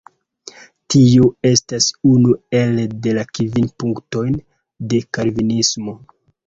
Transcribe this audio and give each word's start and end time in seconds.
Tiu 0.93 1.27
estas 1.49 1.91
unu 2.13 2.33
el 2.63 2.81
de 3.05 3.15
la 3.19 3.29
Kvin 3.35 3.71
punktoj 3.85 4.27
de 4.95 5.07
Kalvinismo. 5.19 6.01